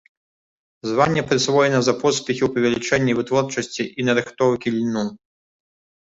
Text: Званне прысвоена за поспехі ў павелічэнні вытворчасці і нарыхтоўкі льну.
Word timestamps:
Званне 0.91 1.21
прысвоена 1.31 1.81
за 1.87 1.93
поспехі 2.03 2.41
ў 2.47 2.49
павелічэнні 2.55 3.15
вытворчасці 3.19 3.83
і 3.85 4.01
нарыхтоўкі 4.11 4.69
льну. 4.79 5.05